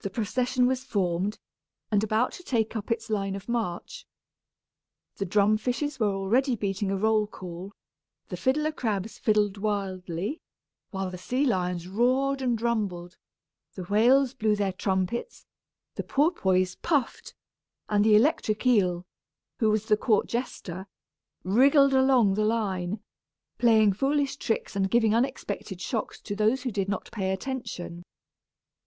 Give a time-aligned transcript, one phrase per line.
[0.00, 1.38] The procession was formed,
[1.90, 4.04] and about to take up its line of march.
[5.16, 7.72] The drum fishes were already beating a roll call;
[8.28, 10.42] the fiddler crabs fiddled wildly;
[10.90, 13.16] while the sea lions roared and rumbled,
[13.72, 15.46] the whales blew their trumpets,
[15.94, 17.34] the porpoise puffed,
[17.88, 19.06] and the electric eel,
[19.58, 20.86] who was the court jester,
[21.44, 23.00] wriggled along the line,
[23.56, 28.02] playing foolish tricks and giving unexpected shocks to those who did not pay attention.